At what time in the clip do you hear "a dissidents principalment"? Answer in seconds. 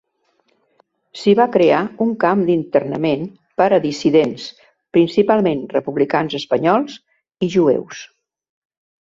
3.77-5.63